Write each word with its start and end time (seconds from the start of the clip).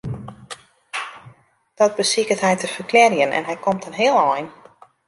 Dat 1.79 1.95
besiket 1.99 2.43
hy 2.45 2.53
te 2.57 2.67
ferklearjen 2.75 3.35
en 3.37 3.47
hy 3.49 3.55
komt 3.65 3.87
in 3.89 3.97
heel 4.01 4.17
ein. 4.35 4.47